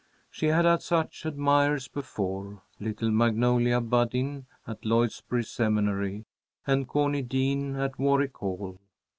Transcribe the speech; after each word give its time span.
She 0.31 0.47
had 0.47 0.65
had 0.65 0.81
such 0.81 1.27
admirers 1.27 1.87
before: 1.87 2.63
little 2.79 3.11
Magnolia 3.11 3.79
Budine 3.81 4.45
at 4.65 4.81
Lloydsboro 4.83 5.43
Seminary, 5.45 6.25
and 6.65 6.87
Cornie 6.87 7.21
Dean 7.21 7.75
at 7.75 7.99
Warwick 7.99 8.37
Hall. 8.37 8.79